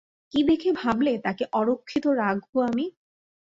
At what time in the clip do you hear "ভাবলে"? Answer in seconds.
0.73-1.13